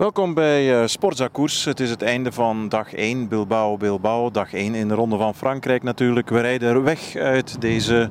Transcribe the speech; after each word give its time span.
Welkom 0.00 0.34
bij 0.34 0.80
uh, 0.80 0.86
Sportza 0.86 1.28
Koers. 1.32 1.64
Het 1.64 1.80
is 1.80 1.90
het 1.90 2.02
einde 2.02 2.32
van 2.32 2.68
dag 2.68 2.94
1 2.94 3.28
Bilbao-Bilbao. 3.28 4.30
Dag 4.30 4.52
1 4.52 4.74
in 4.74 4.88
de 4.88 4.94
Ronde 4.94 5.16
van 5.16 5.34
Frankrijk 5.34 5.82
natuurlijk. 5.82 6.28
We 6.28 6.40
rijden 6.40 6.82
weg 6.82 7.16
uit 7.16 7.60
deze 7.60 8.10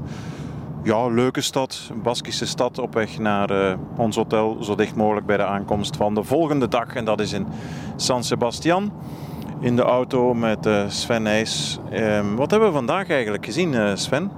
ja, 0.84 1.08
leuke 1.08 1.42
stad, 1.42 1.92
Baskische 2.04 2.46
stad, 2.46 2.80
op 2.80 2.94
weg 2.94 3.18
naar 3.18 3.52
uh, 3.52 3.74
ons 3.98 4.16
hotel. 4.16 4.64
Zo 4.64 4.76
dicht 4.76 4.96
mogelijk 4.96 5.26
bij 5.26 5.38
de 5.38 5.46
aankomst 5.46 5.96
van 5.96 6.16
de 6.16 6.24
volgende 6.24 6.68
dag. 6.68 6.96
En 6.96 7.06
dat 7.06 7.20
is 7.20 7.34
in 7.34 7.48
San 7.96 8.24
Sebastian. 8.24 8.92
In 9.60 9.76
de 9.76 9.82
auto 9.82 10.34
met 10.34 10.66
uh, 10.66 10.84
Sven 10.88 11.24
Nijs. 11.24 11.80
Uh, 11.92 12.20
wat 12.36 12.52
hebben 12.52 12.70
we 12.70 12.76
vandaag 12.76 13.10
eigenlijk 13.10 13.46
gezien, 13.46 13.98
Sven? 13.98 14.32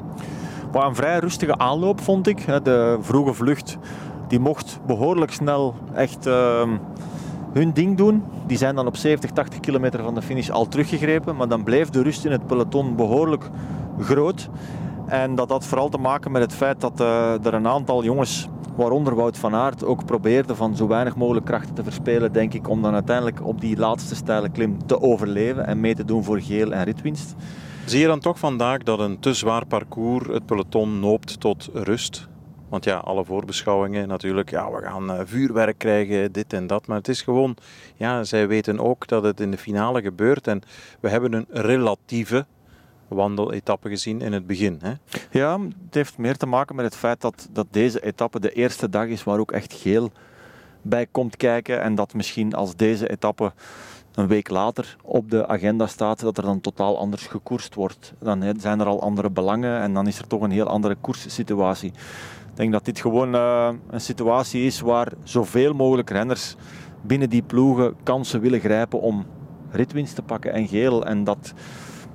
Wat 0.71 0.85
een 0.85 0.95
vrij 0.95 1.19
rustige 1.19 1.57
aanloop 1.57 2.01
vond 2.01 2.27
ik. 2.27 2.45
De 2.63 2.97
vroege 3.01 3.33
vlucht 3.33 3.77
die 4.27 4.39
mocht 4.39 4.79
behoorlijk 4.85 5.31
snel 5.31 5.75
echt 5.93 6.25
ehm, 6.25 6.69
hun 7.53 7.73
ding 7.73 7.97
doen. 7.97 8.23
Die 8.47 8.57
zijn 8.57 8.75
dan 8.75 8.87
op 8.87 8.95
70, 8.95 9.31
80 9.31 9.59
kilometer 9.59 10.03
van 10.03 10.15
de 10.15 10.21
finish 10.21 10.49
al 10.49 10.67
teruggegrepen. 10.67 11.35
Maar 11.35 11.47
dan 11.47 11.63
bleef 11.63 11.89
de 11.89 12.01
rust 12.01 12.25
in 12.25 12.31
het 12.31 12.47
peloton 12.47 12.95
behoorlijk 12.95 13.49
groot. 13.99 14.49
En 15.05 15.35
dat 15.35 15.49
had 15.49 15.65
vooral 15.65 15.89
te 15.89 15.97
maken 15.97 16.31
met 16.31 16.41
het 16.41 16.53
feit 16.53 16.81
dat 16.81 17.01
uh, 17.01 17.45
er 17.45 17.53
een 17.53 17.67
aantal 17.67 18.03
jongens, 18.03 18.47
waaronder 18.75 19.15
Wout 19.15 19.37
van 19.37 19.55
Aert, 19.55 19.83
ook 19.83 20.05
probeerden 20.05 20.55
van 20.55 20.75
zo 20.75 20.87
weinig 20.87 21.15
mogelijk 21.15 21.45
krachten 21.45 21.73
te 21.73 21.83
verspelen, 21.83 22.33
denk 22.33 22.53
ik, 22.53 22.69
om 22.69 22.81
dan 22.81 22.93
uiteindelijk 22.93 23.45
op 23.45 23.61
die 23.61 23.77
laatste 23.77 24.15
steile 24.15 24.49
klim 24.49 24.85
te 24.85 25.01
overleven 25.01 25.67
en 25.67 25.79
mee 25.79 25.95
te 25.95 26.05
doen 26.05 26.23
voor 26.23 26.41
geel 26.41 26.71
en 26.71 26.83
ritwinst. 26.83 27.35
Zie 27.85 27.99
je 27.99 28.07
dan 28.07 28.19
toch 28.19 28.39
vandaag 28.39 28.83
dat 28.83 28.99
een 28.99 29.19
te 29.19 29.33
zwaar 29.33 29.65
parcours 29.65 30.27
het 30.27 30.45
peloton 30.45 30.99
noopt 30.99 31.39
tot 31.39 31.69
rust? 31.73 32.29
Want 32.71 32.83
ja, 32.83 32.97
alle 32.97 33.25
voorbeschouwingen 33.25 34.07
natuurlijk, 34.07 34.49
ja, 34.49 34.71
we 34.71 34.81
gaan 34.81 35.11
uh, 35.11 35.19
vuurwerk 35.23 35.77
krijgen, 35.77 36.31
dit 36.31 36.53
en 36.53 36.67
dat. 36.67 36.87
Maar 36.87 36.97
het 36.97 37.07
is 37.07 37.21
gewoon, 37.21 37.55
ja, 37.95 38.23
zij 38.23 38.47
weten 38.47 38.79
ook 38.79 39.07
dat 39.07 39.23
het 39.23 39.39
in 39.39 39.51
de 39.51 39.57
finale 39.57 40.01
gebeurt. 40.01 40.47
En 40.47 40.61
we 40.99 41.09
hebben 41.09 41.33
een 41.33 41.45
relatieve 41.49 42.45
wandeletappe 43.07 43.89
gezien 43.89 44.21
in 44.21 44.33
het 44.33 44.47
begin. 44.47 44.79
Hè? 44.81 44.93
Ja, 45.31 45.59
het 45.59 45.93
heeft 45.93 46.17
meer 46.17 46.37
te 46.37 46.45
maken 46.45 46.75
met 46.75 46.85
het 46.85 46.95
feit 46.95 47.21
dat, 47.21 47.49
dat 47.51 47.67
deze 47.71 48.03
etappe 48.03 48.39
de 48.39 48.51
eerste 48.51 48.89
dag 48.89 49.05
is 49.05 49.23
waar 49.23 49.39
ook 49.39 49.51
echt 49.51 49.73
geel 49.73 50.11
bij 50.81 51.07
komt 51.11 51.37
kijken. 51.37 51.81
En 51.81 51.95
dat 51.95 52.13
misschien 52.13 52.53
als 52.53 52.75
deze 52.75 53.09
etappe 53.09 53.51
een 54.15 54.27
week 54.27 54.49
later 54.49 54.97
op 55.03 55.29
de 55.29 55.47
agenda 55.47 55.87
staat, 55.87 56.19
dat 56.19 56.37
er 56.37 56.43
dan 56.43 56.61
totaal 56.61 56.97
anders 56.97 57.27
gekoerst 57.27 57.75
wordt. 57.75 58.13
Dan 58.19 58.59
zijn 58.59 58.79
er 58.79 58.85
al 58.85 59.01
andere 59.01 59.29
belangen 59.29 59.81
en 59.81 59.93
dan 59.93 60.07
is 60.07 60.19
er 60.19 60.27
toch 60.27 60.41
een 60.41 60.51
heel 60.51 60.67
andere 60.67 60.95
koerssituatie. 61.01 61.93
Ik 62.61 62.67
denk 62.71 62.85
dat 62.85 62.95
dit 62.95 63.03
gewoon 63.03 63.35
uh, 63.35 63.69
een 63.89 64.01
situatie 64.01 64.65
is 64.65 64.79
waar 64.79 65.11
zoveel 65.23 65.73
mogelijk 65.73 66.09
renners 66.09 66.55
binnen 67.01 67.29
die 67.29 67.41
ploegen 67.41 67.95
kansen 68.03 68.41
willen 68.41 68.59
grijpen 68.59 69.01
om 69.01 69.25
ritwinst 69.71 70.15
te 70.15 70.21
pakken 70.21 70.53
en 70.53 70.67
geel. 70.67 71.05
En 71.05 71.23
dat, 71.23 71.53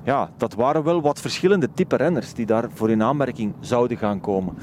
ja, 0.05 0.31
dat 0.37 0.55
waren 0.55 0.83
wel 0.85 1.01
wat 1.01 1.21
verschillende 1.21 1.69
type 1.75 1.97
renners 1.97 2.35
die 2.35 2.47
daarvoor 2.47 2.91
in 2.91 3.03
aanmerking 3.03 3.55
zouden 3.61 3.97
gaan 3.97 4.21
komen. 4.21 4.55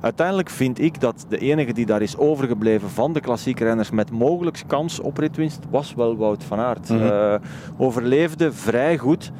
Uiteindelijk 0.00 0.50
vind 0.50 0.80
ik 0.80 1.00
dat 1.00 1.26
de 1.28 1.38
enige 1.38 1.72
die 1.72 1.86
daar 1.86 2.02
is 2.02 2.16
overgebleven 2.16 2.90
van 2.90 3.12
de 3.12 3.20
klassieke 3.20 3.64
renners 3.64 3.90
met 3.90 4.10
mogelijk 4.10 4.62
kans 4.66 5.00
op 5.00 5.16
ritwinst 5.16 5.60
was 5.70 5.94
wel 5.94 6.16
Wout 6.16 6.44
van 6.44 6.58
Aert. 6.58 6.88
Mm 6.88 7.40
overleefde 7.76 8.52
vrij 8.52 8.98
goed 8.98 9.32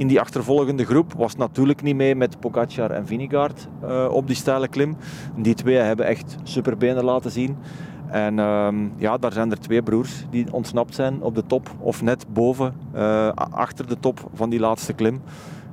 in 0.00 0.06
die 0.06 0.20
achtervolgende 0.20 0.84
groep. 0.84 1.12
Was 1.12 1.36
natuurlijk 1.36 1.82
niet 1.82 1.96
mee 1.96 2.14
met 2.14 2.40
Pogacar 2.40 2.90
en 2.90 3.06
Vinegaard 3.06 3.68
uh, 3.84 4.06
op 4.10 4.26
die 4.26 4.36
steile 4.36 4.68
klim. 4.68 4.96
Die 5.36 5.54
twee 5.54 5.76
hebben 5.76 6.06
echt 6.06 6.36
superbenen 6.42 7.04
laten 7.04 7.30
zien. 7.30 7.56
En 8.10 8.38
uh, 8.38 8.68
ja, 8.96 9.18
daar 9.18 9.32
zijn 9.32 9.50
er 9.50 9.60
twee 9.60 9.82
broers 9.82 10.24
die 10.30 10.52
ontsnapt 10.52 10.94
zijn 10.94 11.22
op 11.22 11.34
de 11.34 11.46
top 11.46 11.70
of 11.78 12.02
net 12.02 12.26
boven, 12.32 12.74
uh, 12.94 13.28
achter 13.50 13.88
de 13.88 13.98
top 14.00 14.30
van 14.34 14.50
die 14.50 14.60
laatste 14.60 14.92
klim. 14.92 15.14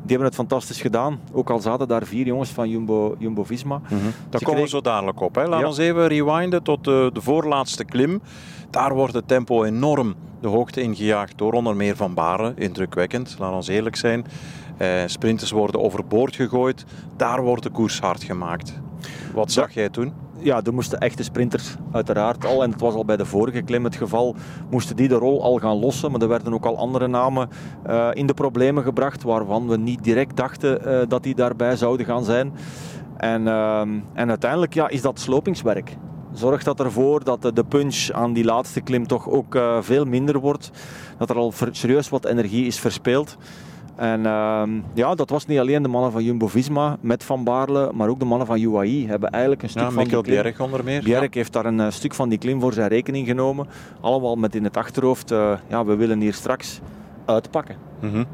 Die 0.02 0.16
hebben 0.16 0.26
het 0.26 0.36
fantastisch 0.36 0.82
gedaan. 0.82 1.20
Ook 1.32 1.50
al 1.50 1.60
zaten 1.60 1.88
daar 1.88 2.06
vier 2.06 2.26
jongens 2.26 2.50
van 2.50 2.70
Jumbo, 2.70 3.16
Jumbo 3.20 3.44
Visma. 3.44 3.78
Mm 3.78 3.84
-hmm. 3.88 4.12
Daar 4.30 4.42
komen 4.42 4.62
we 4.62 4.68
zo 4.68 4.82
dadelijk 4.82 5.22
op. 5.22 5.36
Hè. 5.36 5.48
Laten 5.48 5.76
we 5.76 5.84
ja. 5.84 5.90
even 5.90 6.08
rewinden 6.08 6.64
tot 6.64 6.84
de, 6.84 7.10
de 7.14 7.22
voorlaatste 7.22 7.86
klim. 7.86 8.22
Daar 8.70 8.94
wordt 8.94 9.14
het 9.14 9.28
tempo 9.28 9.64
enorm 9.64 10.16
de 10.42 10.48
hoogte 10.48 10.82
ingejaagd 10.82 11.38
door 11.38 11.54
onder 11.54 11.76
meer 11.76 11.96
Van 11.96 12.14
Baren. 12.14 12.58
Indrukwekkend, 12.58 13.36
laat 13.40 13.54
ons 13.54 13.68
eerlijk 13.68 13.96
zijn. 13.96 14.26
Eh, 14.78 14.90
sprinters 15.06 15.52
worden 15.52 15.82
overboord 15.82 16.36
gegooid. 16.36 16.86
Daar 17.16 17.42
wordt 17.42 17.64
de 17.64 17.70
koers 17.70 18.00
hard 18.00 18.24
gemaakt. 18.24 18.80
Wat 19.34 19.52
zag 19.52 19.74
jij 19.74 19.90
toen? 19.90 20.14
ja, 20.40 20.62
er 20.64 20.74
moesten 20.74 21.00
echte 21.00 21.24
sprinters 21.24 21.76
uiteraard 21.92 22.46
al, 22.46 22.64
en 22.64 22.72
het 22.72 22.82
was 22.82 22.94
al 22.94 23.06
bij 23.06 23.18
de 23.18 23.26
vorige 23.26 23.62
klim 23.62 23.84
het 23.84 23.96
geval, 23.96 24.36
moesten 24.70 24.96
die 24.96 25.08
de 25.08 25.16
rol 25.16 25.44
al 25.44 25.58
gaan 25.58 25.80
lossen. 25.80 26.12
Maar 26.12 26.22
er 26.22 26.28
werden 26.28 26.54
ook 26.54 26.66
al 26.66 26.78
andere 26.78 27.08
namen 27.08 27.50
uh, 27.88 28.10
in 28.14 28.28
de 28.28 28.34
problemen 28.34 28.84
gebracht, 28.84 29.24
waarvan 29.24 29.68
we 29.68 29.78
niet 29.78 30.04
direct 30.04 30.38
dachten 30.38 30.82
uh, 30.88 31.02
dat 31.08 31.24
die 31.24 31.36
daarbij 31.36 31.76
zouden 31.76 32.06
gaan 32.06 32.24
zijn. 32.24 32.54
En, 33.18 33.42
uh, 33.42 33.80
en 34.14 34.30
uiteindelijk 34.30 34.74
ja, 34.74 34.90
is 34.90 35.02
dat 35.02 35.20
slopingswerk. 35.20 35.98
Zorgt 36.38 36.66
dat 36.66 36.80
ervoor 36.80 37.24
dat 37.24 37.42
de 37.42 37.64
punch 37.64 38.10
aan 38.12 38.34
die 38.34 38.44
laatste 38.44 38.82
klim 38.82 39.08
toch 39.08 39.30
ook 39.30 39.56
uh, 39.56 39.78
veel 39.82 40.06
minder 40.06 40.40
wordt. 40.40 40.72
Dat 41.18 41.30
er 41.30 41.36
al 41.36 41.54
serieus 41.72 42.10
wat 42.10 42.26
energie 42.26 42.66
is 42.66 42.80
verspeeld. 42.80 43.38
En 43.96 44.20
uh, 44.20 44.64
ja, 44.94 45.16
dat 45.16 45.30
was 45.30 45.46
niet 45.46 45.60
alleen 45.60 45.84
de 45.84 45.90
mannen 45.90 46.12
van 46.12 46.24
Jumbo-Visma 46.24 46.98
met 47.02 47.24
Van 47.24 47.44
Baarle, 47.44 47.92
maar 47.94 48.10
ook 48.10 48.20
de 48.20 48.26
mannen 48.26 48.48
van 48.48 48.62
UAE 48.62 49.06
hebben 49.08 49.30
eigenlijk 49.30 49.64
een 49.64 49.70
stuk 49.70 49.82
ja, 49.82 49.88
van 49.88 50.04
Mikkel 50.04 50.22
die 50.22 50.32
klim... 50.32 50.44
Bjerg 50.44 50.60
onder 50.60 50.84
meer. 50.84 51.04
Bjerg 51.04 51.34
heeft 51.34 51.54
daar 51.54 51.66
een 51.66 51.80
uh, 51.80 51.90
stuk 51.90 52.14
van 52.14 52.30
die 52.30 52.38
klim 52.38 52.60
voor 52.60 52.74
zijn 52.74 52.88
rekening 52.88 53.28
genomen. 53.28 53.68
Allemaal 54.02 54.36
met 54.36 54.56
in 54.56 54.64
het 54.64 54.78
achterhoofd, 54.78 55.32
uh, 55.32 55.58
ja, 55.68 55.86
we 55.86 55.96
willen 55.96 56.20
hier 56.20 56.34
straks 56.34 56.80
uitpakken. 57.26 57.76
Mm 58.02 58.12
-hmm. 58.12 58.26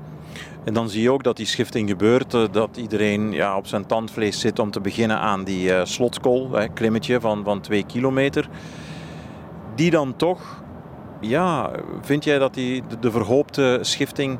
En 0.64 0.74
dan 0.74 0.90
zie 0.90 1.02
je 1.02 1.12
ook 1.12 1.24
dat 1.24 1.38
die 1.38 1.46
schifting 1.46 1.90
gebeurt, 1.90 2.34
uh, 2.34 2.44
dat 2.52 2.78
iedereen 2.78 3.32
ja, 3.32 3.58
op 3.58 3.68
zijn 3.68 3.86
tandvlees 3.86 4.40
zit 4.40 4.60
om 4.60 4.72
te 4.72 4.82
beginnen 4.82 5.20
aan 5.20 5.44
die 5.44 5.70
uh, 5.70 5.86
slotkool, 5.86 6.52
hè, 6.52 6.68
klimmetje 6.68 7.20
van, 7.20 7.44
van 7.44 7.62
twee 7.62 7.86
kilometer. 7.86 8.50
Die 9.76 9.92
dan 9.92 10.16
toch, 10.16 10.64
ja, 11.20 11.72
vind 12.02 12.24
jij 12.24 12.40
dat 12.40 12.54
die, 12.54 12.84
de, 12.88 13.00
de 13.00 13.12
verhoopte 13.12 13.80
schifting 13.82 14.40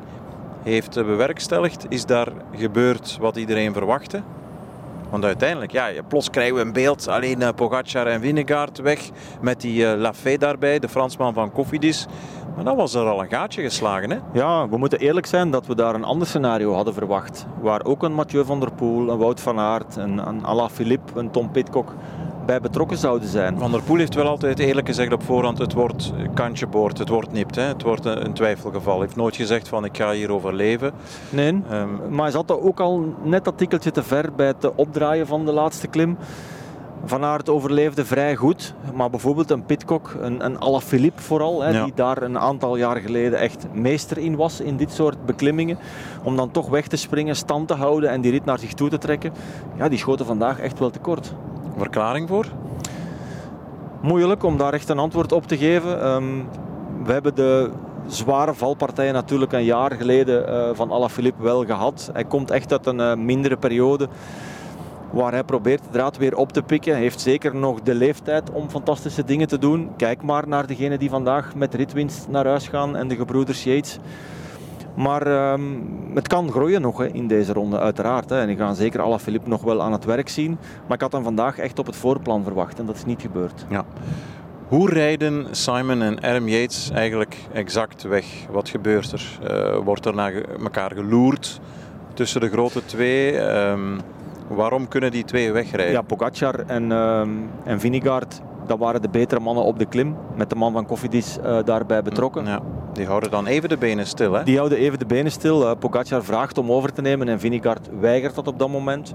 heeft 0.62 0.94
bewerkstelligd? 0.94 1.86
Is 1.88 2.06
daar 2.06 2.28
gebeurd 2.54 3.16
wat 3.20 3.36
iedereen 3.36 3.72
verwachtte? 3.72 4.22
Want 5.14 5.26
uiteindelijk, 5.26 5.72
ja, 5.72 5.90
plots 6.08 6.30
krijgen 6.30 6.54
we 6.54 6.60
een 6.60 6.72
beeld. 6.72 7.08
Alleen 7.08 7.40
uh, 7.40 7.48
Pogacar 7.56 8.06
en 8.06 8.20
Vinegaard 8.20 8.78
weg 8.78 9.10
met 9.40 9.60
die 9.60 9.82
uh, 9.82 9.92
Lafay 9.96 10.36
daarbij, 10.36 10.78
de 10.78 10.88
Fransman 10.88 11.34
van 11.34 11.52
Cofidis. 11.52 12.06
Maar 12.54 12.64
dan 12.64 12.76
was 12.76 12.94
er 12.94 13.06
al 13.06 13.20
een 13.20 13.28
gaatje 13.28 13.62
geslagen, 13.62 14.10
hè? 14.10 14.18
Ja, 14.32 14.68
we 14.68 14.76
moeten 14.76 14.98
eerlijk 14.98 15.26
zijn 15.26 15.50
dat 15.50 15.66
we 15.66 15.74
daar 15.74 15.94
een 15.94 16.04
ander 16.04 16.26
scenario 16.26 16.72
hadden 16.72 16.94
verwacht. 16.94 17.46
Waar 17.60 17.84
ook 17.84 18.02
een 18.02 18.14
Mathieu 18.14 18.44
van 18.44 18.60
der 18.60 18.72
Poel, 18.72 19.08
een 19.08 19.18
Wout 19.18 19.40
van 19.40 19.58
Aert, 19.58 19.96
een, 19.96 20.28
een 20.28 20.44
Alaphilippe, 20.44 21.18
een 21.18 21.30
Tom 21.30 21.50
Pitcock 21.50 21.94
bij 22.44 22.60
betrokken 22.60 22.96
zouden 22.96 23.28
zijn. 23.28 23.58
Van 23.58 23.70
der 23.70 23.82
Poel 23.82 23.98
heeft 23.98 24.14
wel 24.14 24.28
altijd 24.28 24.58
eerlijk 24.58 24.86
gezegd 24.86 25.12
op 25.12 25.22
voorhand: 25.22 25.58
het 25.58 25.72
wordt 25.72 26.12
kantje 26.34 26.66
boord, 26.66 26.98
het 26.98 27.08
wordt 27.08 27.32
nipt, 27.32 27.54
hè? 27.54 27.62
het 27.62 27.82
wordt 27.82 28.04
een, 28.04 28.32
twijfelgeval. 28.32 28.94
Hij 28.94 29.04
heeft 29.04 29.16
nooit 29.16 29.36
gezegd 29.36 29.68
van 29.68 29.84
ik 29.84 29.96
ga 29.96 30.12
hier 30.12 30.32
overleven. 30.32 30.92
Nee, 31.30 31.48
um, 31.48 31.62
maar 32.08 32.22
hij 32.22 32.30
zat 32.30 32.60
ook 32.60 32.80
al 32.80 33.14
net 33.22 33.44
dat 33.44 33.58
tikkeltje 33.58 33.90
te 33.90 34.02
ver 34.02 34.32
bij 34.36 34.46
het 34.46 34.74
opdraaien 34.74 35.26
van 35.26 35.44
de 35.44 35.52
laatste 35.52 35.86
klim. 35.86 36.16
Van 37.06 37.24
Aert 37.24 37.48
overleefde 37.48 38.04
vrij 38.04 38.36
goed, 38.36 38.74
maar 38.94 39.10
bijvoorbeeld 39.10 39.50
een 39.50 39.64
Pitcock, 39.64 40.16
een, 40.20 40.44
een 40.44 40.58
Alaphilippe 40.58 41.22
vooral, 41.22 41.62
hè, 41.62 41.70
ja. 41.70 41.84
die 41.84 41.92
daar 41.94 42.22
een 42.22 42.38
aantal 42.38 42.76
jaar 42.76 42.96
geleden 42.96 43.38
echt 43.38 43.66
meester 43.72 44.18
in 44.18 44.36
was 44.36 44.60
in 44.60 44.76
dit 44.76 44.92
soort 44.92 45.26
beklimmingen, 45.26 45.78
om 46.22 46.36
dan 46.36 46.50
toch 46.50 46.68
weg 46.68 46.86
te 46.86 46.96
springen, 46.96 47.36
stand 47.36 47.68
te 47.68 47.74
houden 47.74 48.10
en 48.10 48.20
die 48.20 48.30
rit 48.30 48.44
naar 48.44 48.58
zich 48.58 48.72
toe 48.72 48.88
te 48.88 48.98
trekken, 48.98 49.32
ja, 49.76 49.88
die 49.88 49.98
schoten 49.98 50.26
vandaag 50.26 50.60
echt 50.60 50.78
wel 50.78 50.90
tekort. 50.90 51.34
Verklaring 51.76 52.28
voor? 52.28 52.46
Moeilijk 54.00 54.42
om 54.42 54.56
daar 54.56 54.72
echt 54.72 54.88
een 54.88 54.98
antwoord 54.98 55.32
op 55.32 55.46
te 55.46 55.56
geven. 55.56 56.06
Um, 56.06 56.48
we 57.04 57.12
hebben 57.12 57.34
de 57.34 57.70
zware 58.06 58.54
valpartijen 58.54 59.14
natuurlijk 59.14 59.52
een 59.52 59.64
jaar 59.64 59.92
geleden 59.92 60.48
uh, 60.48 60.68
van 60.72 60.90
Alaphilippe 60.90 61.42
wel 61.42 61.64
gehad. 61.64 62.10
Hij 62.12 62.24
komt 62.24 62.50
echt 62.50 62.72
uit 62.72 62.86
een 62.86 63.00
uh, 63.00 63.14
mindere 63.14 63.56
periode 63.56 64.08
waar 65.10 65.32
hij 65.32 65.44
probeert 65.44 65.82
de 65.82 65.90
draad 65.90 66.16
weer 66.16 66.36
op 66.36 66.52
te 66.52 66.62
pikken. 66.62 66.92
Hij 66.92 67.02
heeft 67.02 67.20
zeker 67.20 67.56
nog 67.56 67.80
de 67.80 67.94
leeftijd 67.94 68.50
om 68.50 68.70
fantastische 68.70 69.24
dingen 69.24 69.48
te 69.48 69.58
doen. 69.58 69.90
Kijk 69.96 70.22
maar 70.22 70.48
naar 70.48 70.66
degene 70.66 70.98
die 70.98 71.10
vandaag 71.10 71.54
met 71.54 71.74
ritwinst 71.74 72.28
naar 72.28 72.46
huis 72.46 72.68
gaan 72.68 72.96
en 72.96 73.08
de 73.08 73.16
gebroeders 73.16 73.64
Yates. 73.64 73.98
Maar 74.94 75.52
um, 75.52 75.86
het 76.14 76.28
kan 76.28 76.50
groeien 76.50 76.80
nog 76.80 76.98
hè, 76.98 77.06
in 77.06 77.26
deze 77.26 77.52
ronde, 77.52 77.78
uiteraard. 77.78 78.30
Hè. 78.30 78.40
En 78.40 78.48
ik 78.48 78.58
ga 78.58 78.74
zeker 78.74 79.00
Alaphilippe 79.00 79.48
nog 79.48 79.62
wel 79.62 79.82
aan 79.82 79.92
het 79.92 80.04
werk 80.04 80.28
zien. 80.28 80.58
Maar 80.86 80.96
ik 80.96 81.02
had 81.02 81.12
hem 81.12 81.22
vandaag 81.22 81.58
echt 81.58 81.78
op 81.78 81.86
het 81.86 81.96
voorplan 81.96 82.42
verwacht 82.42 82.78
en 82.78 82.86
dat 82.86 82.96
is 82.96 83.04
niet 83.04 83.20
gebeurd. 83.20 83.64
Ja. 83.68 83.84
Hoe 84.68 84.90
rijden 84.90 85.46
Simon 85.50 86.02
en 86.02 86.20
Adam 86.20 86.48
Yates 86.48 86.90
eigenlijk 86.90 87.36
exact 87.52 88.02
weg? 88.02 88.26
Wat 88.50 88.68
gebeurt 88.68 89.12
er? 89.12 89.38
Uh, 89.50 89.76
wordt 89.84 90.06
er 90.06 90.14
naar 90.14 90.32
elkaar 90.62 90.92
geloerd 90.94 91.60
tussen 92.14 92.40
de 92.40 92.48
grote 92.48 92.84
twee? 92.84 93.38
Um, 93.40 94.00
waarom 94.48 94.88
kunnen 94.88 95.10
die 95.10 95.24
twee 95.24 95.52
wegrijden? 95.52 95.92
Ja, 95.92 96.02
Pogacar 96.02 96.54
en, 96.66 96.90
um, 96.90 97.50
en 97.64 97.80
dat 98.66 98.78
waren 98.78 99.02
de 99.02 99.08
betere 99.08 99.40
mannen 99.40 99.64
op 99.64 99.78
de 99.78 99.86
klim, 99.86 100.16
met 100.36 100.50
de 100.50 100.56
man 100.56 100.72
van 100.72 100.86
Koffiedis 100.86 101.38
uh, 101.38 101.58
daarbij 101.64 102.02
betrokken. 102.02 102.44
Ja, 102.44 102.60
die 102.92 103.06
houden 103.06 103.30
dan 103.30 103.46
even 103.46 103.68
de 103.68 103.76
benen 103.76 104.06
stil, 104.06 104.32
hè? 104.32 104.44
Die 104.44 104.56
houden 104.56 104.78
even 104.78 104.98
de 104.98 105.06
benen 105.06 105.32
stil. 105.32 105.62
Uh, 105.62 105.70
Pogacar 105.78 106.24
vraagt 106.24 106.58
om 106.58 106.72
over 106.72 106.92
te 106.92 107.00
nemen 107.00 107.28
en 107.28 107.40
Vingegaard 107.40 107.88
weigert 108.00 108.34
dat 108.34 108.46
op 108.46 108.58
dat 108.58 108.68
moment. 108.68 109.12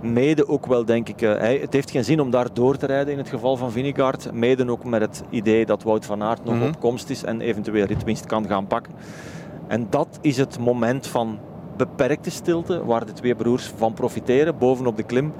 Mede 0.00 0.48
ook 0.48 0.66
wel, 0.66 0.84
denk 0.84 1.08
ik, 1.08 1.22
uh, 1.22 1.36
hij, 1.38 1.58
het 1.58 1.72
heeft 1.72 1.90
geen 1.90 2.04
zin 2.04 2.20
om 2.20 2.30
daar 2.30 2.46
door 2.52 2.76
te 2.76 2.86
rijden 2.86 3.12
in 3.12 3.18
het 3.18 3.28
geval 3.28 3.56
van 3.56 3.72
Vingegaard. 3.72 4.32
Mede 4.32 4.70
ook 4.70 4.84
met 4.84 5.00
het 5.00 5.22
idee 5.30 5.66
dat 5.66 5.82
Wout 5.82 6.04
van 6.04 6.22
Aert 6.22 6.44
nog 6.44 6.54
mm 6.54 6.60
-hmm. 6.60 6.68
op 6.68 6.80
komst 6.80 7.10
is 7.10 7.24
en 7.24 7.40
eventueel 7.40 7.86
ritwinst 7.86 8.26
kan 8.26 8.46
gaan 8.46 8.66
pakken. 8.66 8.92
En 9.66 9.86
dat 9.90 10.18
is 10.20 10.36
het 10.36 10.58
moment 10.58 11.06
van 11.06 11.38
beperkte 11.76 12.30
stilte, 12.30 12.84
waar 12.84 13.06
de 13.06 13.12
twee 13.12 13.34
broers 13.34 13.72
van 13.76 13.92
profiteren, 13.92 14.58
bovenop 14.58 14.96
de 14.96 15.02
klim. 15.02 15.32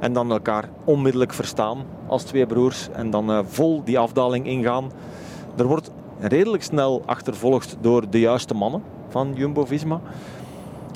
En 0.00 0.12
dan 0.12 0.30
elkaar 0.30 0.68
onmiddellijk 0.84 1.32
verstaan 1.32 1.78
als 2.06 2.22
twee 2.22 2.46
broers. 2.46 2.88
En 2.92 3.10
dan 3.10 3.30
uh, 3.30 3.38
vol 3.46 3.82
die 3.84 3.98
afdaling 3.98 4.46
ingaan. 4.46 4.90
Er 5.56 5.66
wordt 5.66 5.90
redelijk 6.18 6.62
snel 6.62 7.02
achtervolgd 7.06 7.76
door 7.80 8.10
de 8.10 8.20
juiste 8.20 8.54
mannen 8.54 8.82
van 9.08 9.32
Jumbo-Visma. 9.34 10.00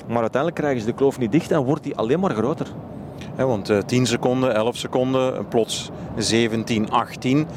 Maar 0.07 0.21
uiteindelijk 0.21 0.61
krijgen 0.61 0.81
ze 0.81 0.87
de 0.87 0.93
kloof 0.93 1.19
niet 1.19 1.31
dicht 1.31 1.51
en 1.51 1.63
wordt 1.63 1.83
die 1.83 1.95
alleen 1.95 2.19
maar 2.19 2.35
groter. 2.35 2.67
Want 3.35 3.69
uh, 3.69 3.77
10 3.77 4.05
seconden, 4.05 4.55
11 4.55 4.75
seconden, 4.75 5.47
plots 5.47 5.89
17, 6.17 6.91
18. 6.91 7.47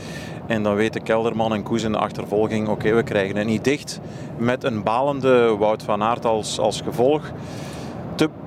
En 0.46 0.62
dan 0.62 0.74
weten 0.74 1.02
Kelderman 1.02 1.54
en 1.54 1.62
Koes 1.62 1.82
in 1.82 1.92
de 1.92 1.98
achtervolging, 1.98 2.68
oké, 2.68 2.94
we 2.94 3.02
krijgen 3.02 3.36
het 3.36 3.46
niet 3.46 3.64
dicht. 3.64 4.00
Met 4.38 4.64
een 4.64 4.82
balende 4.82 5.56
Wout 5.58 5.82
van 5.82 6.02
Aert 6.02 6.24
als, 6.24 6.58
als 6.58 6.80
gevolg. 6.80 7.32